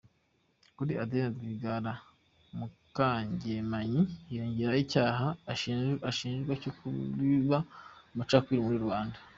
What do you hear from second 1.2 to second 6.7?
Rwigara Mukangemanyi, hiyongeraho icyaha ashinjwa